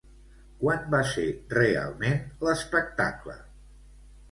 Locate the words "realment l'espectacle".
1.59-3.39